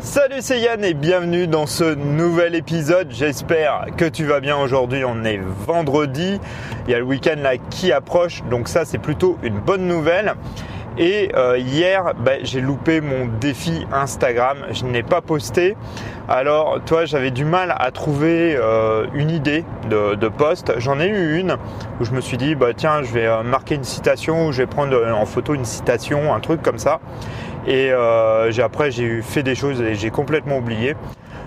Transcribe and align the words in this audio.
Salut 0.00 0.40
c'est 0.40 0.60
Yann 0.60 0.84
et 0.84 0.92
bienvenue 0.92 1.46
dans 1.46 1.66
ce 1.66 1.94
nouvel 1.94 2.56
épisode. 2.56 3.08
J'espère 3.10 3.86
que 3.96 4.04
tu 4.04 4.24
vas 4.24 4.40
bien 4.40 4.56
aujourd'hui. 4.56 5.04
On 5.04 5.24
est 5.24 5.38
vendredi. 5.66 6.40
Il 6.86 6.90
y 6.90 6.94
a 6.94 6.98
le 6.98 7.04
week-end 7.04 7.36
là 7.38 7.56
qui 7.70 7.92
approche. 7.92 8.42
Donc 8.50 8.68
ça 8.68 8.84
c'est 8.84 8.98
plutôt 8.98 9.38
une 9.44 9.60
bonne 9.60 9.86
nouvelle. 9.86 10.34
Et 10.96 11.30
euh, 11.34 11.58
hier, 11.58 12.12
bah, 12.24 12.32
j'ai 12.42 12.60
loupé 12.60 13.00
mon 13.00 13.26
défi 13.40 13.84
Instagram. 13.92 14.58
Je 14.70 14.84
n'ai 14.84 15.02
pas 15.02 15.20
posté. 15.20 15.76
Alors, 16.28 16.80
toi, 16.86 17.04
j'avais 17.04 17.32
du 17.32 17.44
mal 17.44 17.74
à 17.76 17.90
trouver 17.90 18.56
euh, 18.56 19.06
une 19.12 19.30
idée 19.30 19.64
de, 19.90 20.14
de 20.14 20.28
post. 20.28 20.72
J'en 20.78 21.00
ai 21.00 21.08
eu 21.08 21.36
une 21.36 21.56
où 22.00 22.04
je 22.04 22.12
me 22.12 22.20
suis 22.20 22.36
dit, 22.36 22.54
bah 22.54 22.74
tiens, 22.76 23.02
je 23.02 23.12
vais 23.12 23.26
euh, 23.26 23.42
marquer 23.42 23.74
une 23.74 23.84
citation, 23.84 24.52
je 24.52 24.58
vais 24.58 24.66
prendre 24.66 24.96
en 25.12 25.26
photo 25.26 25.54
une 25.54 25.64
citation, 25.64 26.32
un 26.32 26.40
truc 26.40 26.62
comme 26.62 26.78
ça. 26.78 27.00
Et 27.66 27.92
j'ai 28.50 28.62
après, 28.62 28.90
j'ai 28.90 29.22
fait 29.22 29.42
des 29.42 29.54
choses 29.54 29.80
et 29.80 29.94
j'ai 29.94 30.10
complètement 30.10 30.58
oublié. 30.58 30.96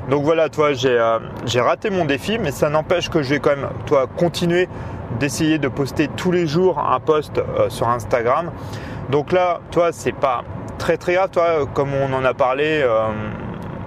Donc 0.09 0.23
voilà, 0.23 0.49
toi, 0.49 0.73
j'ai 0.73 1.59
raté 1.61 1.89
mon 1.89 2.05
défi, 2.05 2.37
mais 2.39 2.51
ça 2.51 2.69
n'empêche 2.69 3.09
que 3.09 3.21
je 3.21 3.31
vais 3.31 3.39
quand 3.39 3.55
même, 3.55 3.69
toi, 3.85 4.07
continuer 4.07 4.67
d'essayer 5.19 5.57
de 5.57 5.67
poster 5.67 6.07
tous 6.07 6.31
les 6.31 6.47
jours 6.47 6.79
un 6.79 6.99
post 6.99 7.41
sur 7.69 7.87
Instagram. 7.87 8.51
Donc 9.09 9.31
là, 9.31 9.61
toi, 9.71 9.89
c'est 9.91 10.11
pas 10.11 10.43
très 10.77 10.97
très 10.97 11.13
grave, 11.13 11.29
toi, 11.29 11.65
comme 11.73 11.89
on 11.93 12.13
en 12.13 12.23
a 12.23 12.33
parlé 12.33 12.81
euh, 12.83 13.07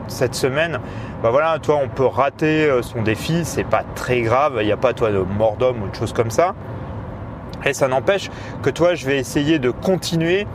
cette 0.08 0.34
semaine. 0.34 0.80
Bah 1.22 1.30
voilà, 1.30 1.58
toi, 1.58 1.78
on 1.82 1.88
peut 1.88 2.06
rater 2.06 2.64
euh, 2.64 2.82
son 2.82 3.02
défi, 3.02 3.44
c'est 3.44 3.64
pas 3.64 3.84
très 3.94 4.22
grave, 4.22 4.58
il 4.60 4.66
n'y 4.66 4.72
a 4.72 4.76
pas 4.76 4.92
toi 4.92 5.10
de 5.10 5.18
mort 5.18 5.56
d'homme 5.56 5.82
ou 5.82 5.88
de 5.88 5.94
choses 5.94 6.12
comme 6.12 6.30
ça. 6.30 6.54
Et 7.64 7.72
ça 7.72 7.88
n'empêche 7.88 8.30
que 8.62 8.70
toi, 8.70 8.94
je 8.94 9.06
vais 9.06 9.18
essayer 9.18 9.58
de 9.58 9.70
continuer 9.70 10.46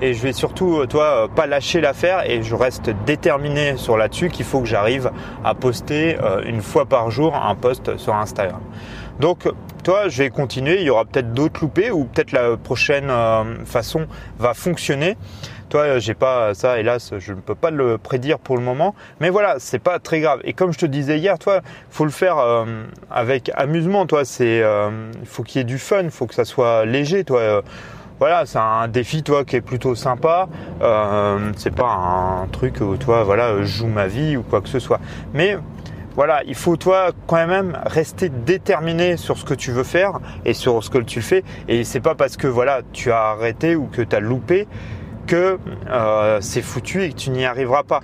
et 0.00 0.14
je 0.14 0.22
vais 0.22 0.32
surtout, 0.32 0.78
euh, 0.78 0.86
toi, 0.86 1.28
pas 1.34 1.46
lâcher 1.46 1.80
l'affaire 1.80 2.28
et 2.28 2.42
je 2.42 2.54
reste 2.54 2.90
déterminé 3.06 3.76
sur 3.76 3.96
là-dessus 3.96 4.28
qu'il 4.28 4.44
faut 4.44 4.60
que 4.60 4.66
j'arrive 4.66 5.10
à 5.44 5.54
poster 5.54 6.16
une 6.46 6.62
fois 6.62 6.86
par 6.86 7.10
jour 7.10 7.34
un 7.36 7.54
post 7.54 7.96
sur 7.96 8.14
Instagram. 8.14 8.60
Donc, 9.20 9.48
toi, 9.84 10.08
je 10.08 10.18
vais 10.22 10.30
continuer. 10.30 10.80
Il 10.80 10.86
y 10.86 10.90
aura 10.90 11.04
peut-être 11.04 11.32
d'autres 11.32 11.60
loupés 11.60 11.90
ou 11.90 12.04
peut-être 12.04 12.32
la 12.32 12.56
prochaine 12.56 13.10
euh, 13.10 13.64
façon 13.64 14.06
va 14.38 14.54
fonctionner. 14.54 15.16
Toi, 15.70 15.98
j'ai 15.98 16.14
pas 16.14 16.54
ça, 16.54 16.78
hélas, 16.78 17.14
je 17.18 17.32
ne 17.32 17.40
peux 17.40 17.54
pas 17.54 17.70
le 17.70 17.96
prédire 17.98 18.38
pour 18.38 18.56
le 18.56 18.62
moment. 18.62 18.94
Mais 19.20 19.30
voilà, 19.30 19.56
c'est 19.58 19.78
pas 19.78 19.98
très 19.98 20.20
grave. 20.20 20.40
Et 20.44 20.52
comme 20.52 20.72
je 20.72 20.78
te 20.78 20.86
disais 20.86 21.18
hier, 21.18 21.38
toi, 21.38 21.62
faut 21.90 22.04
le 22.04 22.10
faire 22.10 22.38
euh, 22.38 22.84
avec 23.10 23.50
amusement. 23.54 24.06
Toi, 24.06 24.24
c'est, 24.24 24.62
euh, 24.62 25.10
faut 25.24 25.42
qu'il 25.42 25.60
y 25.60 25.62
ait 25.62 25.64
du 25.64 25.78
fun, 25.78 26.10
faut 26.10 26.26
que 26.26 26.34
ça 26.34 26.44
soit 26.44 26.84
léger. 26.84 27.24
Toi, 27.24 27.62
voilà, 28.18 28.46
c'est 28.46 28.58
un 28.58 28.86
défi, 28.86 29.22
toi, 29.22 29.44
qui 29.44 29.56
est 29.56 29.62
plutôt 29.62 29.94
sympa. 29.94 30.48
c'est 31.56 31.74
pas 31.74 31.90
un 31.90 32.46
truc 32.48 32.80
où 32.80 32.96
toi, 32.96 33.24
voilà, 33.24 33.58
je 33.60 33.64
joue 33.64 33.86
ma 33.86 34.06
vie 34.06 34.36
ou 34.36 34.42
quoi 34.42 34.60
que 34.60 34.68
ce 34.68 34.78
soit. 34.78 35.00
Mais 35.32 35.56
voilà, 36.14 36.42
il 36.46 36.54
faut 36.54 36.76
toi 36.76 37.10
quand 37.26 37.46
même 37.46 37.78
rester 37.86 38.28
déterminé 38.28 39.16
sur 39.16 39.38
ce 39.38 39.44
que 39.44 39.54
tu 39.54 39.70
veux 39.72 39.84
faire 39.84 40.20
et 40.44 40.52
sur 40.52 40.82
ce 40.84 40.90
que 40.90 40.98
tu 40.98 41.22
fais. 41.22 41.42
Et 41.68 41.84
c'est 41.84 42.00
pas 42.00 42.14
parce 42.14 42.36
que 42.36 42.46
voilà 42.46 42.80
tu 42.92 43.10
as 43.10 43.30
arrêté 43.30 43.76
ou 43.76 43.86
que 43.86 44.02
tu 44.02 44.14
as 44.14 44.20
loupé 44.20 44.68
que 45.26 45.58
euh, 45.88 46.38
c'est 46.40 46.62
foutu 46.62 47.02
et 47.04 47.10
que 47.10 47.16
tu 47.16 47.30
n'y 47.30 47.44
arriveras 47.44 47.84
pas. 47.84 48.00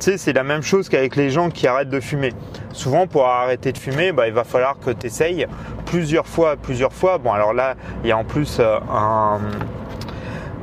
Tu 0.00 0.12
sais, 0.12 0.18
c'est 0.18 0.32
la 0.32 0.42
même 0.42 0.62
chose 0.62 0.88
qu'avec 0.88 1.16
les 1.16 1.30
gens 1.30 1.50
qui 1.50 1.66
arrêtent 1.66 1.90
de 1.90 2.00
fumer. 2.00 2.32
Souvent, 2.72 3.06
pour 3.06 3.26
arrêter 3.26 3.72
de 3.72 3.78
fumer, 3.78 4.12
bah, 4.12 4.26
il 4.26 4.32
va 4.32 4.44
falloir 4.44 4.78
que 4.78 4.90
tu 4.90 5.06
essayes 5.06 5.46
plusieurs 5.86 6.26
fois, 6.26 6.56
plusieurs 6.56 6.92
fois. 6.92 7.18
Bon, 7.18 7.32
alors 7.32 7.52
là, 7.52 7.74
il 8.02 8.08
y 8.08 8.12
a 8.12 8.16
en 8.16 8.24
plus 8.24 8.58
euh, 8.58 8.78
un, 8.90 9.38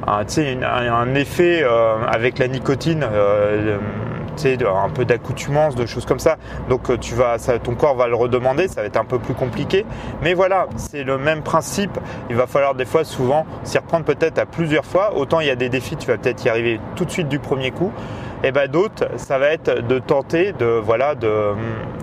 un, 0.07 0.25
un, 0.63 1.15
effet 1.15 1.61
euh, 1.63 2.03
avec 2.07 2.39
la 2.39 2.47
nicotine 2.47 3.05
un 4.45 4.89
peu 4.89 5.05
d'accoutumance, 5.05 5.75
de 5.75 5.85
choses 5.85 6.05
comme 6.05 6.19
ça. 6.19 6.37
Donc 6.69 6.89
euh, 6.89 6.97
tu 6.97 7.15
vas, 7.15 7.37
ton 7.63 7.75
corps 7.75 7.95
va 7.95 8.07
le 8.07 8.15
redemander, 8.15 8.67
ça 8.67 8.81
va 8.81 8.87
être 8.87 8.97
un 8.97 9.05
peu 9.05 9.19
plus 9.19 9.33
compliqué. 9.33 9.85
Mais 10.21 10.33
voilà, 10.33 10.67
c'est 10.77 11.03
le 11.03 11.17
même 11.17 11.41
principe. 11.41 11.97
Il 12.29 12.35
va 12.35 12.47
falloir 12.47 12.75
des 12.75 12.85
fois, 12.85 13.03
souvent, 13.03 13.45
s'y 13.63 13.77
reprendre 13.77 14.05
peut-être 14.05 14.39
à 14.39 14.45
plusieurs 14.45 14.85
fois. 14.85 15.15
Autant 15.15 15.39
il 15.39 15.47
y 15.47 15.51
a 15.51 15.55
des 15.55 15.69
défis, 15.69 15.97
tu 15.97 16.07
vas 16.07 16.17
peut-être 16.17 16.43
y 16.45 16.49
arriver 16.49 16.79
tout 16.95 17.05
de 17.05 17.11
suite 17.11 17.27
du 17.27 17.39
premier 17.39 17.71
coup. 17.71 17.91
Et 18.41 18.51
ben 18.51 18.71
d'autres, 18.71 19.05
ça 19.17 19.37
va 19.37 19.47
être 19.47 19.85
de 19.85 19.99
tenter 19.99 20.53
de 20.53 20.65
voilà 20.65 21.13
de, 21.13 21.53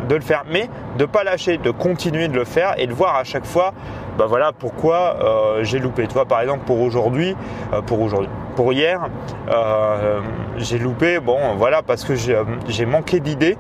de 0.07 0.15
le 0.15 0.21
faire, 0.21 0.45
mais 0.51 0.69
de 0.99 1.07
pas 1.07 1.25
lâcher, 1.25 1.57
de 1.57 1.71
continuer 1.71 2.29
de 2.29 2.35
le 2.35 2.45
faire 2.45 2.75
et 2.77 2.87
de 2.87 2.93
voir 2.93 3.17
à 3.17 3.25
chaque 3.25 3.47
fois, 3.47 3.73
ben 4.19 4.27
voilà 4.27 4.53
pourquoi 4.53 5.17
euh, 5.23 5.65
j'ai 5.65 5.79
loupé. 5.79 6.07
Toi 6.07 6.27
par 6.27 6.43
exemple 6.43 6.65
pour 6.67 6.81
aujourd'hui, 6.81 7.35
euh, 7.73 7.81
pour 7.81 8.03
aujourd'hui, 8.03 8.29
pour 8.55 8.71
hier, 8.75 9.09
euh, 9.49 10.21
j'ai 10.59 10.79
loupé. 10.79 11.21
Bon 11.21 11.55
voilà 11.57 11.81
parce 11.81 12.05
que 12.05 12.15
j'ai 12.15 12.87
manqué 12.87 13.21
d'idées. 13.21 13.57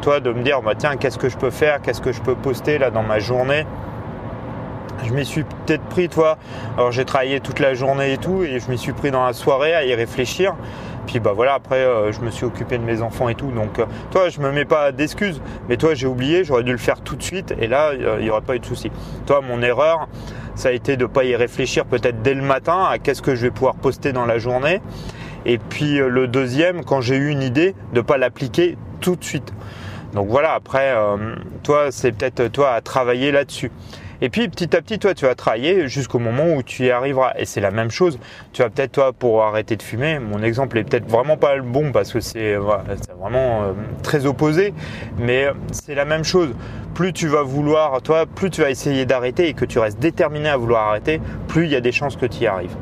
Toi 0.00 0.18
de 0.18 0.32
me 0.32 0.42
dire 0.42 0.60
bah 0.60 0.74
tiens 0.76 0.96
qu'est-ce 0.96 1.18
que 1.18 1.28
je 1.28 1.36
peux 1.36 1.50
faire, 1.50 1.82
qu'est-ce 1.82 2.00
que 2.00 2.10
je 2.10 2.20
peux 2.20 2.34
poster 2.34 2.78
là 2.78 2.90
dans 2.90 3.04
ma 3.04 3.20
journée? 3.20 3.64
Je 5.04 5.12
m'y 5.12 5.24
suis 5.24 5.42
peut-être 5.42 5.82
pris, 5.84 6.08
toi. 6.08 6.36
Alors 6.76 6.92
j'ai 6.92 7.04
travaillé 7.04 7.40
toute 7.40 7.58
la 7.58 7.74
journée 7.74 8.12
et 8.12 8.18
tout, 8.18 8.44
et 8.44 8.60
je 8.60 8.70
m'y 8.70 8.78
suis 8.78 8.92
pris 8.92 9.10
dans 9.10 9.26
la 9.26 9.32
soirée 9.32 9.74
à 9.74 9.84
y 9.84 9.94
réfléchir. 9.94 10.54
Puis 11.06 11.20
bah 11.20 11.32
voilà, 11.34 11.54
après 11.54 11.84
euh, 11.84 12.12
je 12.12 12.20
me 12.20 12.30
suis 12.30 12.44
occupé 12.44 12.78
de 12.78 12.84
mes 12.84 13.02
enfants 13.02 13.28
et 13.28 13.34
tout. 13.34 13.50
Donc 13.50 13.78
euh, 13.78 13.86
toi, 14.10 14.28
je 14.28 14.40
me 14.40 14.52
mets 14.52 14.64
pas 14.64 14.92
d'excuses, 14.92 15.40
mais 15.68 15.76
toi 15.76 15.94
j'ai 15.94 16.06
oublié, 16.06 16.44
j'aurais 16.44 16.62
dû 16.62 16.72
le 16.72 16.78
faire 16.78 17.00
tout 17.00 17.16
de 17.16 17.22
suite, 17.22 17.54
et 17.60 17.66
là 17.66 17.92
il 17.94 18.24
n'y 18.24 18.30
aurait 18.30 18.42
pas 18.42 18.56
eu 18.56 18.60
de 18.60 18.64
souci. 18.64 18.90
Toi, 19.26 19.40
mon 19.40 19.62
erreur, 19.62 20.08
ça 20.54 20.68
a 20.68 20.72
été 20.72 20.96
de 20.96 21.06
pas 21.06 21.24
y 21.24 21.34
réfléchir 21.34 21.84
peut-être 21.84 22.22
dès 22.22 22.34
le 22.34 22.42
matin 22.42 22.86
à 22.88 22.98
qu'est-ce 22.98 23.22
que 23.22 23.34
je 23.34 23.42
vais 23.42 23.50
pouvoir 23.50 23.74
poster 23.74 24.12
dans 24.12 24.26
la 24.26 24.38
journée. 24.38 24.80
Et 25.44 25.58
puis 25.58 26.00
euh, 26.00 26.08
le 26.08 26.28
deuxième, 26.28 26.84
quand 26.84 27.00
j'ai 27.00 27.16
eu 27.16 27.30
une 27.30 27.42
idée, 27.42 27.74
de 27.92 28.00
pas 28.00 28.16
l'appliquer 28.18 28.76
tout 29.00 29.16
de 29.16 29.24
suite. 29.24 29.52
Donc 30.12 30.28
voilà, 30.28 30.52
après, 30.52 30.94
toi, 31.62 31.90
c'est 31.90 32.12
peut-être 32.12 32.48
toi 32.48 32.72
à 32.72 32.82
travailler 32.82 33.32
là-dessus. 33.32 33.70
Et 34.24 34.28
puis 34.28 34.48
petit 34.48 34.76
à 34.76 34.80
petit, 34.80 35.00
toi, 35.00 35.14
tu 35.14 35.26
vas 35.26 35.34
travailler 35.34 35.88
jusqu'au 35.88 36.20
moment 36.20 36.54
où 36.54 36.62
tu 36.62 36.84
y 36.84 36.90
arriveras. 36.92 37.32
Et 37.38 37.44
c'est 37.44 37.60
la 37.60 37.72
même 37.72 37.90
chose. 37.90 38.20
Tu 38.52 38.62
vas 38.62 38.70
peut-être, 38.70 38.92
toi, 38.92 39.12
pour 39.12 39.42
arrêter 39.42 39.74
de 39.74 39.82
fumer, 39.82 40.20
mon 40.20 40.44
exemple 40.44 40.78
est 40.78 40.84
peut-être 40.84 41.10
vraiment 41.10 41.36
pas 41.36 41.56
le 41.56 41.62
bon 41.62 41.90
parce 41.90 42.12
que 42.12 42.20
c'est 42.20 42.54
vraiment 42.54 43.64
euh, 43.64 43.72
très 44.04 44.24
opposé. 44.24 44.74
Mais 45.18 45.46
euh, 45.46 45.54
c'est 45.72 45.96
la 45.96 46.04
même 46.04 46.22
chose. 46.22 46.54
Plus 46.94 47.12
tu 47.12 47.26
vas 47.26 47.42
vouloir, 47.42 48.00
toi, 48.00 48.24
plus 48.26 48.48
tu 48.50 48.60
vas 48.60 48.70
essayer 48.70 49.06
d'arrêter 49.06 49.48
et 49.48 49.54
que 49.54 49.64
tu 49.64 49.80
restes 49.80 49.98
déterminé 49.98 50.50
à 50.50 50.56
vouloir 50.56 50.86
arrêter, 50.86 51.20
plus 51.48 51.64
il 51.64 51.72
y 51.72 51.76
a 51.76 51.80
des 51.80 51.90
chances 51.90 52.14
que 52.14 52.26
tu 52.26 52.44
y 52.44 52.46
arrives. 52.46 52.76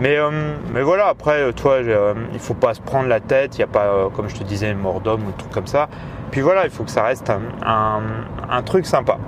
Mais, 0.00 0.16
euh, 0.16 0.56
mais 0.74 0.82
voilà, 0.82 1.06
après, 1.06 1.52
toi, 1.52 1.78
il 2.32 2.40
faut 2.40 2.54
pas 2.54 2.74
se 2.74 2.80
prendre 2.80 3.06
la 3.06 3.20
tête. 3.20 3.56
Il 3.56 3.58
n'y 3.58 3.64
a 3.64 3.68
pas, 3.68 4.10
comme 4.16 4.28
je 4.28 4.34
te 4.34 4.42
disais, 4.42 4.74
mort 4.74 5.00
d'homme 5.00 5.28
ou 5.28 5.30
truc 5.30 5.52
comme 5.52 5.68
ça. 5.68 5.88
Puis 6.32 6.40
voilà, 6.40 6.64
il 6.64 6.70
faut 6.70 6.82
que 6.82 6.90
ça 6.90 7.04
reste 7.04 7.30
un 7.62 8.62
truc 8.62 8.84
sympa. 8.84 9.18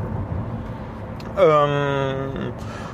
Euh, 1.38 2.28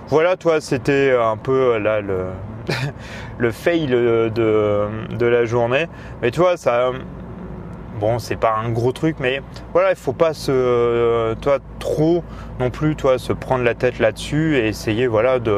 voilà, 0.09 0.37
toi, 0.37 0.61
c'était 0.61 1.15
un 1.21 1.37
peu 1.37 1.75
euh, 1.75 2.31
le, 3.39 3.51
fail 3.51 3.87
de, 3.87 4.31
de, 4.35 5.27
la 5.27 5.45
journée. 5.45 5.87
Mais 6.23 6.31
tu 6.31 6.41
vois, 6.41 6.57
ça. 6.57 6.91
Bon, 8.01 8.21
c'est 8.21 8.37
pas 8.37 8.55
un 8.55 8.71
gros 8.71 8.93
truc, 8.93 9.17
mais 9.19 9.43
voilà, 9.73 9.91
il 9.91 9.97
faut 9.97 10.13
pas 10.13 10.33
se, 10.33 11.35
trop 11.81 12.23
non 12.61 12.71
plus, 12.71 12.95
se 13.17 13.33
prendre 13.33 13.65
la 13.65 13.75
tête 13.75 13.99
là-dessus 13.99 14.57
et 14.57 14.69
essayer, 14.69 15.09
voilà, 15.09 15.41
de, 15.41 15.53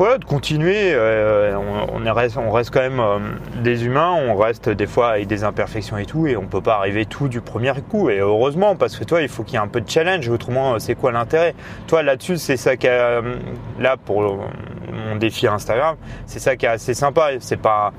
de 0.00 0.24
continuer. 0.24 0.92
Euh, 0.94 1.54
on, 1.56 2.14
reste, 2.14 2.36
on 2.38 2.50
reste 2.50 2.70
quand 2.70 2.80
même 2.80 3.00
euh, 3.00 3.18
des 3.62 3.84
humains, 3.84 4.12
on 4.12 4.34
reste 4.34 4.70
des 4.70 4.86
fois 4.86 5.10
avec 5.10 5.26
des 5.26 5.44
imperfections 5.44 5.98
et 5.98 6.06
tout, 6.06 6.26
et 6.26 6.36
on 6.36 6.46
peut 6.46 6.62
pas 6.62 6.76
arriver 6.76 7.04
tout 7.04 7.28
du 7.28 7.40
premier 7.40 7.72
coup. 7.88 8.08
Et 8.08 8.18
heureusement, 8.18 8.76
parce 8.76 8.96
que 8.96 9.04
toi, 9.04 9.20
il 9.20 9.28
faut 9.28 9.42
qu'il 9.42 9.54
y 9.54 9.56
ait 9.56 9.62
un 9.64 9.68
peu 9.68 9.80
de 9.80 9.88
challenge. 9.88 10.28
Autrement, 10.28 10.78
c'est 10.78 10.94
quoi 10.94 11.12
l'intérêt? 11.12 11.54
Toi, 11.86 12.02
là-dessus, 12.02 12.38
c'est 12.38 12.56
ça 12.56 12.76
qui 12.76 12.88
a, 12.88 13.20
là 13.78 13.96
pour 13.98 14.22
mon 14.92 15.16
défi 15.16 15.46
Instagram, 15.46 15.96
c'est 16.26 16.38
ça 16.38 16.56
qui 16.56 16.66
est 16.66 16.70
assez 16.70 16.94
sympa. 16.94 17.30
C'est 17.40 17.60
pas 17.60 17.92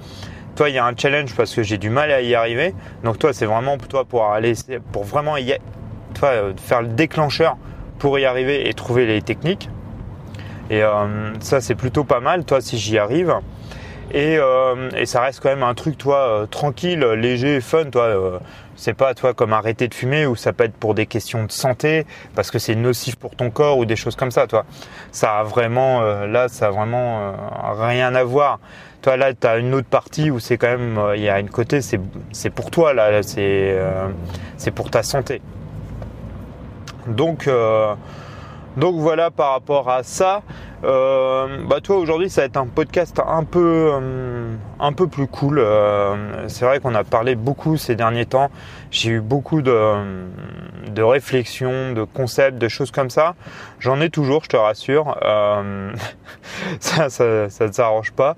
toi, 0.56 0.70
il 0.70 0.76
y 0.76 0.80
a 0.80 0.86
un 0.86 0.94
challenge 0.98 1.36
parce 1.36 1.54
que 1.54 1.64
j'ai 1.64 1.78
du 1.78 1.90
mal 1.90 2.12
à 2.12 2.22
y 2.22 2.34
arriver. 2.34 2.74
Donc 3.04 3.20
toi, 3.20 3.32
c'est 3.32 3.46
vraiment 3.46 3.78
pour 3.78 3.88
toi 3.88 4.06
pour 4.06 4.26
aller, 4.26 4.54
pour 4.92 5.04
vraiment 5.04 5.38
y, 5.38 5.56
toi, 6.16 6.32
faire 6.58 6.82
le 6.82 6.90
déclencheur 6.90 7.58
pour 8.00 8.18
y 8.18 8.26
arriver 8.26 8.68
et 8.68 8.74
trouver 8.74 9.06
les 9.06 9.22
techniques. 9.22 9.70
Et 10.72 10.82
euh, 10.84 11.34
ça, 11.42 11.60
c'est 11.60 11.76
plutôt 11.76 12.06
pas 12.06 12.22
mal, 12.22 12.46
toi, 12.46 12.62
si 12.62 12.78
j'y 12.78 12.98
arrive. 12.98 13.36
Et, 14.14 14.38
euh, 14.38 14.90
et, 14.96 15.06
ça 15.06 15.20
reste 15.20 15.42
quand 15.42 15.50
même 15.50 15.64
un 15.64 15.74
truc, 15.74 15.98
toi, 15.98 16.18
euh, 16.18 16.46
tranquille, 16.46 17.02
léger, 17.02 17.60
fun, 17.60 17.86
toi. 17.92 18.40
c'est 18.78 18.94
pas, 18.94 19.14
toi, 19.14 19.34
comme 19.34 19.52
arrêter 19.52 19.90
de 19.90 19.94
fumer 19.94 20.26
ou 20.26 20.38
ça 20.38 20.54
peut 20.54 20.64
être 20.64 20.74
pour 20.74 20.96
des 20.96 21.08
questions 21.08 21.44
de 21.44 21.52
santé 21.52 22.06
parce 22.36 22.52
que 22.52 22.60
c'est 22.60 22.76
nocif 22.76 23.18
pour 23.18 23.36
ton 23.36 23.50
corps 23.50 23.80
ou 23.80 23.86
des 23.86 23.98
choses 23.98 24.16
comme 24.16 24.32
ça, 24.32 24.48
toi. 24.48 24.64
Ça 25.12 25.40
a 25.40 25.44
vraiment, 25.44 26.02
là, 26.26 26.48
ça 26.48 26.68
a 26.68 26.72
vraiment 26.72 27.34
rien 27.78 28.16
à 28.16 28.24
voir. 28.24 28.60
Toi, 29.02 29.18
là, 29.18 29.34
tu 29.34 29.48
as 29.48 29.58
une 29.58 29.74
autre 29.74 29.90
partie 29.90 30.32
où 30.32 30.40
c'est 30.40 30.58
quand 30.58 30.78
même, 30.78 31.00
il 31.16 31.22
y 31.22 31.30
a 31.30 31.40
une 31.42 31.50
côté, 31.50 31.82
c'est 31.82 32.50
pour 32.50 32.72
toi, 32.72 32.94
là, 32.94 33.24
c'est 33.24 33.78
c'est 34.56 34.72
pour 34.72 34.90
ta 34.90 35.04
santé. 35.04 35.42
Donc, 37.08 37.50
donc 38.78 38.96
voilà 38.96 39.32
par 39.32 39.52
rapport 39.52 39.90
à 39.90 40.04
ça. 40.04 40.44
Euh, 40.84 41.64
bah 41.68 41.80
toi 41.80 41.98
aujourd'hui 41.98 42.28
ça 42.28 42.42
va 42.42 42.46
être 42.46 42.58
un 42.58 42.66
podcast 42.66 43.22
un 43.24 43.44
peu 43.44 43.92
euh, 43.94 44.56
un 44.80 44.94
peu 44.94 45.08
plus 45.08 45.28
cool. 45.28 45.60
Euh, 45.60 46.48
c'est 46.48 46.66
vrai 46.66 46.80
qu'on 46.80 46.96
a 46.96 47.04
parlé 47.04 47.36
beaucoup 47.36 47.78
ces 47.78 47.96
derniers 47.96 48.26
temps. 48.26 48.50
J'ai 48.90 49.12
eu 49.12 49.22
beaucoup 49.22 49.62
de, 49.62 49.94
de 50.90 51.02
réflexions, 51.04 51.94
de 51.94 52.04
concepts, 52.04 52.58
de 52.58 52.68
choses 52.68 52.92
comme 52.92 53.10
ça. 53.10 53.36
J'en 53.80 54.02
ai 54.02 54.10
toujours, 54.10 54.44
je 54.44 54.50
te 54.50 54.58
rassure. 54.58 55.16
ça, 56.80 57.10
ça, 57.10 57.50
ça 57.50 57.68
ne 57.68 57.72
s'arrange 57.72 58.12
pas. 58.12 58.36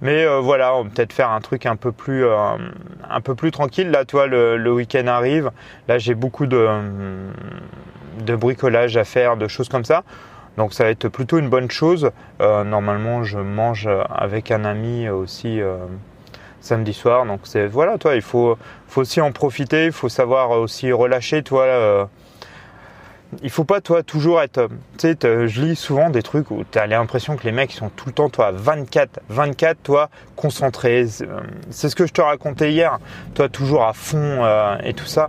Mais 0.00 0.26
voilà, 0.40 0.74
on 0.76 0.84
va 0.84 0.90
peut-être 0.90 1.12
faire 1.12 1.30
un 1.30 1.40
truc 1.40 1.66
un 1.66 1.74
peu 1.74 1.90
plus, 1.90 2.24
un 2.24 3.20
peu 3.20 3.34
plus 3.34 3.50
tranquille. 3.50 3.90
Là, 3.90 4.04
toi, 4.04 4.28
le, 4.28 4.56
le 4.56 4.72
week-end 4.72 5.08
arrive. 5.08 5.50
Là, 5.88 5.98
j'ai 5.98 6.14
beaucoup 6.14 6.46
de, 6.46 6.68
de 8.24 8.36
bricolage 8.36 8.96
à 8.96 9.04
faire, 9.04 9.36
de 9.36 9.48
choses 9.48 9.68
comme 9.68 9.84
ça. 9.84 10.04
Donc 10.58 10.74
ça 10.74 10.84
va 10.84 10.90
être 10.90 11.08
plutôt 11.08 11.38
une 11.38 11.48
bonne 11.48 11.70
chose. 11.70 12.10
Euh, 12.40 12.64
normalement, 12.64 13.22
je 13.22 13.38
mange 13.38 13.88
avec 14.10 14.50
un 14.50 14.64
ami 14.64 15.08
aussi 15.08 15.60
euh, 15.60 15.76
samedi 16.60 16.92
soir. 16.92 17.24
Donc 17.26 17.42
c'est 17.44 17.68
voilà, 17.68 17.96
toi, 17.96 18.16
il 18.16 18.22
faut, 18.22 18.58
aussi 18.96 19.20
en 19.20 19.30
profiter. 19.30 19.86
Il 19.86 19.92
faut 19.92 20.08
savoir 20.08 20.50
aussi 20.50 20.90
relâcher, 20.90 21.44
toi. 21.44 21.62
Euh, 21.62 22.04
il 23.42 23.50
faut 23.50 23.62
pas, 23.62 23.80
toi, 23.80 24.02
toujours 24.02 24.42
être. 24.42 24.68
Tu 24.98 25.12
sais, 25.12 25.46
je 25.46 25.60
lis 25.60 25.76
souvent 25.76 26.10
des 26.10 26.22
trucs 26.22 26.50
où 26.50 26.64
tu 26.68 26.78
as 26.78 26.88
l'impression 26.88 27.36
que 27.36 27.44
les 27.44 27.52
mecs 27.52 27.70
sont 27.70 27.90
tout 27.90 28.06
le 28.06 28.12
temps, 28.12 28.28
toi, 28.28 28.50
24, 28.50 29.20
24, 29.28 29.78
toi, 29.80 30.10
concentrés. 30.34 31.06
C'est 31.70 31.88
ce 31.88 31.94
que 31.94 32.06
je 32.06 32.12
te 32.12 32.20
racontais 32.20 32.72
hier. 32.72 32.98
Toi, 33.34 33.48
toujours 33.48 33.84
à 33.84 33.92
fond 33.92 34.44
et 34.82 34.94
tout 34.94 35.06
ça. 35.06 35.28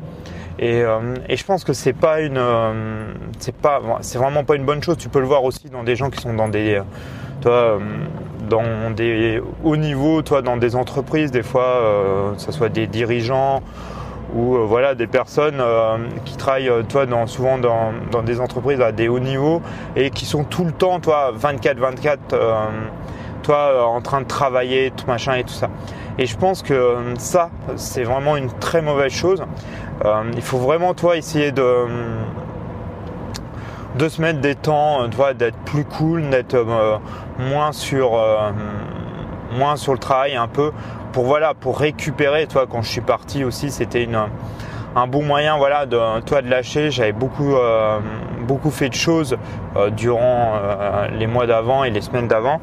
Euh, 0.61 1.15
et, 1.27 1.37
je 1.37 1.45
pense 1.45 1.63
que 1.63 1.73
c'est 1.73 1.93
pas 1.93 2.21
une, 2.21 2.37
euh, 2.37 3.13
c'est 3.39 3.55
pas, 3.55 3.81
c'est 4.01 4.17
vraiment 4.17 4.43
pas 4.43 4.55
une 4.55 4.65
bonne 4.65 4.83
chose. 4.83 4.97
Tu 4.97 5.09
peux 5.09 5.19
le 5.19 5.25
voir 5.25 5.43
aussi 5.43 5.69
dans 5.69 5.83
des 5.83 5.95
gens 5.95 6.09
qui 6.09 6.21
sont 6.21 6.33
dans 6.33 6.49
des, 6.49 6.75
euh, 6.75 6.83
toi, 7.41 7.79
dans 8.49 8.91
des 8.91 9.41
hauts 9.63 9.77
niveaux, 9.77 10.21
toi, 10.21 10.41
dans 10.41 10.57
des 10.57 10.75
entreprises, 10.75 11.31
des 11.31 11.43
fois, 11.43 12.33
que 12.35 12.41
ce 12.41 12.51
soit 12.51 12.69
des 12.69 12.87
dirigeants 12.87 13.61
ou 14.35 14.57
voilà 14.67 14.93
des 14.93 15.07
personnes 15.07 15.63
qui 16.25 16.35
travaillent, 16.35 16.71
toi, 16.89 17.05
dans, 17.05 17.27
souvent 17.27 17.57
dans, 17.57 17.93
dans, 18.11 18.23
des 18.23 18.41
entreprises 18.41 18.81
à 18.81 18.91
des 18.91 19.07
hauts 19.07 19.19
niveaux 19.19 19.61
et 19.95 20.09
qui 20.09 20.25
sont 20.25 20.43
tout 20.43 20.65
le 20.65 20.73
temps, 20.73 20.99
toi, 20.99 21.31
24-24, 21.39 22.17
toi, 23.43 23.87
en 23.87 24.01
train 24.01 24.19
de 24.19 24.27
travailler, 24.27 24.91
tout 24.91 25.05
machin 25.07 25.35
et 25.35 25.43
tout 25.43 25.53
ça. 25.53 25.69
Et 26.17 26.25
je 26.25 26.35
pense 26.35 26.61
que 26.61 26.97
ça, 27.17 27.49
c'est 27.77 28.03
vraiment 28.03 28.35
une 28.35 28.51
très 28.59 28.81
mauvaise 28.81 29.13
chose. 29.13 29.41
Euh, 30.05 30.31
il 30.35 30.41
faut 30.41 30.57
vraiment, 30.57 30.93
toi, 30.93 31.17
essayer 31.17 31.51
de, 31.51 31.63
se 34.07 34.21
mettre 34.21 34.39
des 34.39 34.55
temps, 34.55 35.09
toi, 35.09 35.33
d'être 35.33 35.57
plus 35.65 35.85
cool, 35.85 36.29
d'être 36.29 36.55
euh, 36.55 36.97
moins 37.37 37.71
sur 37.71 38.15
euh, 38.15 38.51
moins 39.57 39.75
sur 39.75 39.93
le 39.93 39.99
travail 39.99 40.35
un 40.35 40.47
peu 40.47 40.71
pour 41.11 41.25
voilà 41.25 41.55
pour 41.55 41.79
récupérer 41.79 42.45
toi 42.45 42.67
quand 42.69 42.83
je 42.83 42.89
suis 42.89 43.01
parti 43.01 43.43
aussi 43.43 43.71
c'était 43.71 44.03
une 44.03 44.27
un 44.95 45.07
bon 45.07 45.23
moyen 45.23 45.57
voilà 45.57 45.87
de 45.87 46.19
toi 46.21 46.43
de 46.43 46.49
lâcher. 46.49 46.91
J'avais 46.91 47.13
beaucoup 47.13 47.55
beaucoup 48.41 48.69
fait 48.69 48.89
de 48.89 48.93
choses 48.93 49.37
durant 49.97 50.53
les 51.17 51.25
mois 51.25 51.47
d'avant 51.47 51.83
et 51.83 51.89
les 51.89 52.01
semaines 52.01 52.27
d'avant 52.27 52.61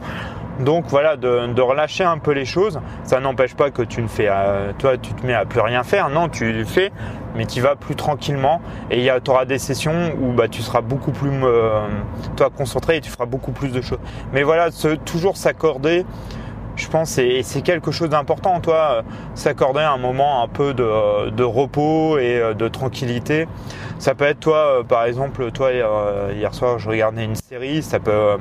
donc 0.60 0.86
voilà, 0.88 1.16
de, 1.16 1.60
relâcher 1.60 2.04
un 2.04 2.18
peu 2.18 2.32
les 2.32 2.44
choses. 2.44 2.80
Ça 3.04 3.20
n'empêche 3.20 3.54
pas 3.54 3.70
que 3.70 3.82
tu 3.82 4.02
ne 4.02 4.08
fais, 4.08 4.28
euh, 4.28 4.72
toi, 4.78 4.96
tu 4.96 5.12
te 5.12 5.26
mets 5.26 5.34
à 5.34 5.44
plus 5.44 5.60
rien 5.60 5.82
faire. 5.82 6.08
Non, 6.08 6.28
tu 6.28 6.52
le 6.52 6.64
fais, 6.64 6.92
mais 7.34 7.46
tu 7.46 7.60
vas 7.60 7.76
plus 7.76 7.94
tranquillement. 7.94 8.60
Et 8.90 9.08
tu 9.22 9.30
auras 9.30 9.44
des 9.44 9.58
sessions 9.58 10.12
où 10.20 10.32
bah, 10.32 10.48
tu 10.48 10.62
seras 10.62 10.80
beaucoup 10.80 11.12
plus, 11.12 11.30
euh, 11.42 11.86
toi, 12.36 12.50
concentré 12.50 12.96
et 12.96 13.00
tu 13.00 13.10
feras 13.10 13.26
beaucoup 13.26 13.52
plus 13.52 13.70
de 13.70 13.80
choses. 13.80 13.98
Mais 14.32 14.42
voilà, 14.42 14.68
toujours 15.04 15.36
s'accorder. 15.36 16.04
Je 16.76 16.88
pense 16.88 17.16
et 17.16 17.42
c'est 17.42 17.62
quelque 17.62 17.90
chose 17.90 18.10
d'important, 18.10 18.60
toi, 18.60 19.02
s'accorder 19.34 19.80
un 19.80 19.96
moment 19.96 20.42
un 20.42 20.48
peu 20.48 20.74
de, 20.74 21.30
de, 21.30 21.42
repos 21.42 22.18
et 22.18 22.52
de 22.54 22.68
tranquillité. 22.68 23.48
Ça 23.98 24.14
peut 24.14 24.26
être 24.26 24.40
toi, 24.40 24.82
par 24.86 25.04
exemple, 25.04 25.50
toi 25.52 25.70
hier 25.72 26.52
soir 26.52 26.78
je 26.78 26.90
regardais 26.90 27.24
une 27.24 27.34
série, 27.34 27.82
ça 27.82 27.98
peut 27.98 28.36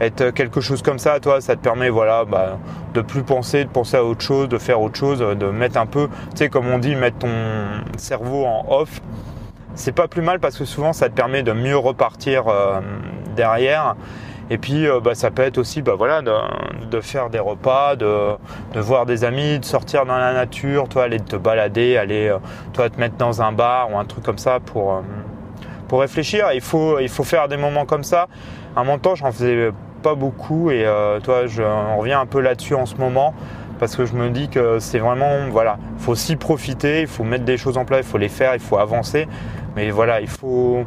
être 0.00 0.30
quelque 0.30 0.60
chose 0.60 0.82
comme 0.82 0.98
ça, 0.98 1.20
toi, 1.20 1.40
ça 1.40 1.56
te 1.56 1.60
permet, 1.60 1.88
voilà, 1.88 2.24
bah, 2.24 2.58
de 2.94 3.00
plus 3.00 3.22
penser, 3.22 3.64
de 3.64 3.70
penser 3.70 3.96
à 3.96 4.04
autre 4.04 4.22
chose, 4.22 4.48
de 4.48 4.58
faire 4.58 4.80
autre 4.80 4.96
chose, 4.96 5.18
de 5.18 5.46
mettre 5.46 5.78
un 5.78 5.86
peu, 5.86 6.08
tu 6.30 6.36
sais, 6.36 6.48
comme 6.48 6.66
on 6.68 6.78
dit, 6.78 6.94
mettre 6.94 7.18
ton 7.18 7.30
cerveau 7.96 8.44
en 8.44 8.66
off. 8.68 9.00
C'est 9.74 9.92
pas 9.92 10.08
plus 10.08 10.22
mal 10.22 10.40
parce 10.40 10.56
que 10.56 10.64
souvent 10.64 10.94
ça 10.94 11.10
te 11.10 11.14
permet 11.14 11.42
de 11.42 11.52
mieux 11.52 11.76
repartir 11.76 12.48
euh, 12.48 12.80
derrière. 13.36 13.94
Et 14.48 14.56
puis 14.56 14.86
euh, 14.86 15.00
bah, 15.00 15.14
ça 15.14 15.30
peut 15.30 15.42
être 15.42 15.58
aussi 15.58 15.82
bah, 15.82 15.94
voilà, 15.98 16.22
de, 16.22 17.00
faire 17.02 17.28
des 17.28 17.38
repas, 17.38 17.94
de, 17.94 18.36
voir 18.74 19.04
des 19.04 19.24
amis, 19.24 19.58
de 19.58 19.64
sortir 19.66 20.06
dans 20.06 20.16
la 20.16 20.32
nature, 20.32 20.88
toi 20.88 21.04
aller 21.04 21.20
te 21.20 21.36
balader, 21.36 21.98
aller 21.98 22.28
euh, 22.28 22.38
toi 22.72 22.88
te 22.88 22.98
mettre 22.98 23.16
dans 23.16 23.42
un 23.42 23.52
bar 23.52 23.92
ou 23.92 23.98
un 23.98 24.04
truc 24.06 24.24
comme 24.24 24.38
ça 24.38 24.60
pour, 24.60 25.02
pour 25.88 26.00
réfléchir. 26.00 26.48
Il 26.54 26.60
faut, 26.60 26.98
il 26.98 27.08
faut 27.08 27.24
faire 27.24 27.48
des 27.48 27.56
moments 27.56 27.84
comme 27.84 28.04
ça. 28.04 28.28
À 28.74 28.84
mon 28.84 28.98
temps, 28.98 29.14
j'en 29.14 29.32
faisais 29.32 29.70
pas 30.02 30.14
beaucoup 30.14 30.70
et 30.70 30.84
euh, 30.84 31.20
toi, 31.20 31.46
je, 31.46 31.62
on 31.62 31.98
revient 31.98 32.12
un 32.12 32.26
peu 32.26 32.40
là-dessus 32.40 32.74
en 32.74 32.86
ce 32.86 32.96
moment 32.96 33.34
parce 33.78 33.96
que 33.96 34.06
je 34.06 34.14
me 34.14 34.30
dis 34.30 34.48
que 34.48 34.78
c'est 34.78 34.98
vraiment, 34.98 35.48
voilà, 35.50 35.78
il 35.98 36.02
faut 36.02 36.14
s'y 36.14 36.36
profiter, 36.36 37.02
il 37.02 37.06
faut 37.06 37.24
mettre 37.24 37.44
des 37.44 37.58
choses 37.58 37.76
en 37.76 37.84
place, 37.84 38.00
il 38.06 38.10
faut 38.10 38.18
les 38.18 38.28
faire, 38.28 38.54
il 38.54 38.60
faut 38.60 38.78
avancer. 38.78 39.28
Mais 39.74 39.90
voilà, 39.90 40.20
il 40.20 40.28
faut, 40.28 40.84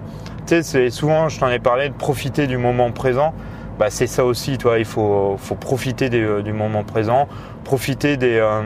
tu 0.48 0.64
sais, 0.64 0.90
souvent, 0.90 1.30
je 1.30 1.40
t'en 1.40 1.50
ai 1.50 1.60
parlé, 1.60 1.90
de 1.90 1.94
profiter 1.94 2.48
du 2.48 2.58
moment 2.58 2.92
présent. 2.92 3.34
Bah, 3.78 3.90
c'est 3.90 4.08
ça 4.08 4.26
aussi, 4.26 4.58
toi, 4.58 4.80
il 4.80 4.86
faut, 4.86 5.36
faut 5.38 5.56
profiter 5.56 6.10
du 6.10 6.54
moment 6.54 6.84
présent, 6.84 7.28
profiter 7.64 8.18
des, 8.18 8.38
euh, 8.38 8.62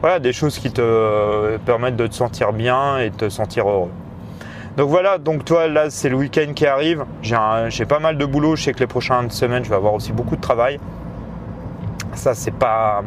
voilà, 0.00 0.18
des 0.18 0.32
choses 0.32 0.58
qui 0.58 0.72
te 0.72 1.56
permettent 1.58 1.96
de 1.96 2.06
te 2.06 2.14
sentir 2.14 2.52
bien 2.52 2.98
et 2.98 3.10
de 3.10 3.16
te 3.16 3.28
sentir 3.28 3.68
heureux. 3.68 3.90
Donc 4.78 4.90
voilà, 4.90 5.18
donc 5.18 5.44
toi 5.44 5.66
là 5.66 5.90
c'est 5.90 6.08
le 6.08 6.14
week-end 6.14 6.52
qui 6.54 6.64
arrive. 6.64 7.04
J'ai 7.20 7.84
pas 7.84 7.98
mal 7.98 8.16
de 8.16 8.24
boulot. 8.24 8.54
Je 8.54 8.62
sais 8.62 8.72
que 8.72 8.78
les 8.78 8.86
prochaines 8.86 9.28
semaines 9.28 9.64
je 9.64 9.68
vais 9.68 9.74
avoir 9.74 9.92
aussi 9.92 10.12
beaucoup 10.12 10.36
de 10.36 10.40
travail. 10.40 10.78
Ça 12.14 12.32
c'est 12.34 12.52
pas 12.52 13.02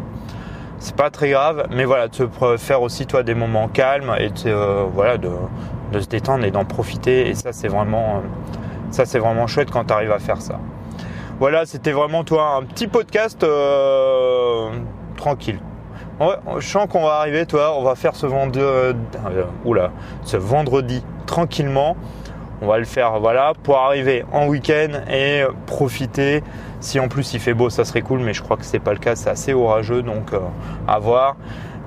c'est 0.79 0.97
pas 0.97 1.09
très 1.09 1.29
grave, 1.29 1.68
mais 1.71 1.85
voilà, 1.85 2.09
de 2.09 2.27
faire 2.57 2.81
aussi 2.81 3.06
toi 3.06 3.23
des 3.23 3.35
moments 3.35 3.69
calmes 3.69 4.13
et 4.19 4.29
de, 4.31 4.47
euh, 4.47 4.83
voilà 4.94 5.18
de, 5.18 5.29
se 5.97 6.07
détendre 6.07 6.44
et 6.44 6.51
d'en 6.51 6.65
profiter. 6.65 7.29
Et 7.29 7.35
ça 7.35 7.53
c'est 7.53 7.69
vraiment 7.69 8.18
euh, 8.18 8.19
ça 8.89 9.06
c'est 9.06 9.19
vraiment 9.19 9.47
chouette 9.47 9.71
quand 9.71 9.85
tu 9.85 9.94
arrives 9.94 10.12
à 10.12 10.19
faire 10.19 10.41
ça. 10.41 10.59
Voilà, 11.39 11.65
c'était 11.65 11.94
vraiment 11.94 12.25
toi 12.25 12.57
un 12.57 12.63
petit 12.63 12.88
podcast 12.88 13.45
euh, 13.45 14.71
tranquille. 15.15 15.59
Je 16.59 16.68
sens 16.68 16.88
qu'on 16.89 17.03
va 17.03 17.15
arriver, 17.15 17.45
toi, 17.45 17.75
on 17.77 17.83
va 17.83 17.95
faire 17.95 18.15
ce 18.15 18.25
vendredi, 18.25 18.59
oula, 19.66 19.92
ce 20.23 20.37
vendredi 20.37 21.04
tranquillement. 21.25 21.95
On 22.63 22.68
va 22.68 22.78
le 22.78 22.85
faire 22.85 23.19
voilà 23.19 23.54
pour 23.63 23.78
arriver 23.78 24.23
en 24.31 24.47
week-end 24.47 25.01
et 25.09 25.44
profiter. 25.66 26.44
Si 26.80 26.99
en 26.99 27.07
plus 27.07 27.33
il 27.33 27.40
fait 27.40 27.56
beau, 27.56 27.71
ça 27.71 27.85
serait 27.85 28.04
cool, 28.04 28.19
mais 28.19 28.33
je 28.33 28.44
crois 28.44 28.56
que 28.56 28.66
c'est 28.66 28.80
pas 28.80 28.94
le 28.94 28.99
cas, 28.99 29.16
c'est 29.16 29.31
assez 29.31 29.54
orageux, 29.54 30.04
donc 30.04 30.33
euh, 30.33 30.40
à 30.87 30.99
voir. 30.99 31.37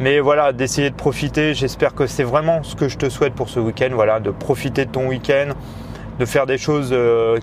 Mais 0.00 0.18
voilà, 0.18 0.52
d'essayer 0.52 0.90
de 0.90 0.96
profiter. 0.96 1.54
J'espère 1.54 1.94
que 1.94 2.08
c'est 2.08 2.24
vraiment 2.24 2.64
ce 2.64 2.74
que 2.74 2.88
je 2.88 2.98
te 2.98 3.08
souhaite 3.08 3.34
pour 3.34 3.48
ce 3.48 3.60
week-end. 3.60 3.90
Voilà, 3.92 4.18
de 4.18 4.30
profiter 4.30 4.84
de 4.84 4.90
ton 4.90 5.06
week-end, 5.06 5.50
de 6.18 6.24
faire 6.24 6.46
des 6.46 6.58
choses 6.58 6.90
euh, 6.92 7.38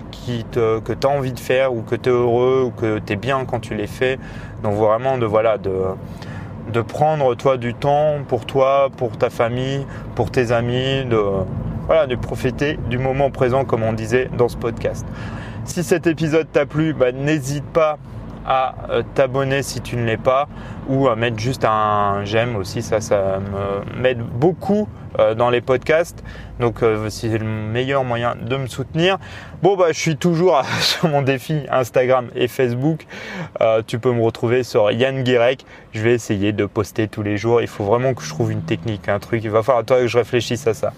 que 0.84 0.92
tu 0.92 1.06
as 1.06 1.10
envie 1.10 1.32
de 1.32 1.40
faire 1.40 1.72
ou 1.72 1.80
que 1.80 1.94
tu 1.94 2.10
es 2.10 2.12
heureux 2.12 2.64
ou 2.66 2.70
que 2.70 2.98
tu 2.98 3.14
es 3.14 3.16
bien 3.16 3.46
quand 3.46 3.60
tu 3.60 3.74
les 3.74 3.86
fais. 3.86 4.18
Donc 4.62 4.74
vraiment 4.74 5.16
de 5.16 5.24
voilà 5.24 5.56
de 5.56 5.72
de 6.72 6.80
prendre 6.80 7.34
toi 7.34 7.56
du 7.56 7.74
temps 7.74 8.18
pour 8.26 8.46
toi, 8.46 8.90
pour 8.96 9.16
ta 9.16 9.30
famille, 9.30 9.86
pour 10.14 10.30
tes 10.30 10.50
amis, 10.50 11.04
de 11.04 11.20
voilà, 11.86 12.06
de 12.06 12.16
profiter 12.16 12.78
du 12.88 12.98
moment 12.98 13.30
présent 13.30 13.64
comme 13.64 13.82
on 13.82 13.92
disait 13.92 14.30
dans 14.36 14.48
ce 14.48 14.56
podcast. 14.56 15.06
Si 15.64 15.84
cet 15.84 16.06
épisode 16.06 16.50
t'a 16.50 16.66
plu, 16.66 16.94
bah, 16.94 17.12
n'hésite 17.12 17.64
pas 17.64 17.98
à 18.46 18.74
euh, 18.90 19.02
t'abonner 19.14 19.62
si 19.62 19.80
tu 19.80 19.96
ne 19.96 20.04
l'es 20.04 20.16
pas 20.16 20.48
ou 20.88 21.08
à 21.08 21.16
mettre 21.16 21.38
juste 21.38 21.64
un 21.64 22.24
j'aime 22.24 22.56
aussi 22.56 22.82
ça 22.82 23.00
ça 23.00 23.38
m'aide 23.96 24.18
beaucoup 24.18 24.88
euh, 25.18 25.34
dans 25.34 25.50
les 25.50 25.60
podcasts. 25.60 26.24
Donc 26.58 26.82
euh, 26.82 27.10
c'est 27.10 27.36
le 27.36 27.44
meilleur 27.44 28.04
moyen 28.04 28.34
de 28.34 28.56
me 28.56 28.66
soutenir. 28.66 29.18
Bon 29.62 29.76
bah 29.76 29.88
je 29.90 29.98
suis 29.98 30.16
toujours 30.16 30.62
sur 30.80 31.08
mon 31.08 31.22
défi 31.22 31.60
Instagram 31.70 32.28
et 32.34 32.48
Facebook. 32.48 33.06
Tu 33.86 33.98
peux 33.98 34.12
me 34.12 34.22
retrouver 34.22 34.62
sur 34.62 34.90
Yann 34.90 35.22
Guirec. 35.22 35.64
Je 35.92 36.02
vais 36.02 36.14
essayer 36.14 36.52
de 36.52 36.66
poster 36.66 37.08
tous 37.08 37.22
les 37.22 37.36
jours. 37.36 37.60
Il 37.60 37.68
faut 37.68 37.84
vraiment 37.84 38.14
que 38.14 38.22
je 38.22 38.30
trouve 38.30 38.50
une 38.50 38.62
technique 38.62 39.08
un 39.08 39.18
truc. 39.18 39.44
Il 39.44 39.50
va 39.50 39.62
falloir 39.62 39.84
toi 39.84 39.98
que 39.98 40.06
je 40.06 40.18
réfléchisse 40.18 40.66
à 40.66 40.74
ça. 40.74 40.92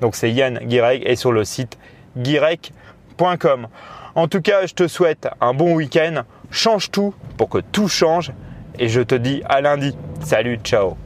Donc 0.00 0.16
c'est 0.16 0.30
Yann 0.30 0.58
Guirec 0.62 1.02
et 1.04 1.16
sur 1.16 1.30
le 1.30 1.44
site 1.44 1.78
guirec.com. 2.16 3.68
En 4.14 4.26
tout 4.26 4.40
cas, 4.40 4.66
je 4.66 4.74
te 4.74 4.88
souhaite 4.88 5.28
un 5.40 5.54
bon 5.54 5.74
week-end. 5.74 6.24
Change 6.50 6.90
tout 6.90 7.14
pour 7.36 7.48
que 7.48 7.58
tout 7.58 7.88
change. 7.88 8.32
Et 8.78 8.88
je 8.88 9.00
te 9.00 9.14
dis 9.14 9.42
à 9.44 9.60
lundi. 9.60 9.96
Salut, 10.22 10.58
ciao 10.62 10.96